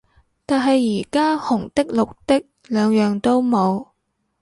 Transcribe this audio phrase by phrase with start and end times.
[0.47, 3.89] 但係而家紅的綠的兩樣都冇